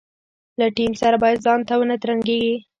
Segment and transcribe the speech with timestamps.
[0.59, 2.55] له ټیم سره باید ځانته ونه ترنګېږي.